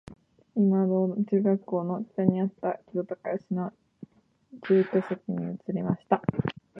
[0.55, 3.71] いまの銅駝中学の北にあった木戸孝允の
[4.63, 6.23] 住居跡に移りました